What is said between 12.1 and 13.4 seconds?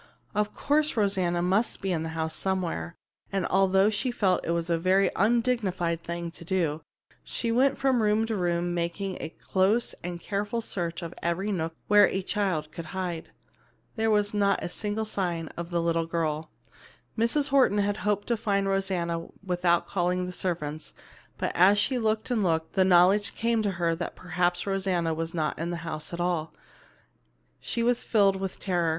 child could hide.